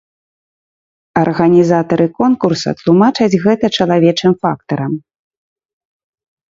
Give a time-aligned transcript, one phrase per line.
[1.23, 4.93] Арганізатары конкурса тлумачаць гэта чалавечым фактарам.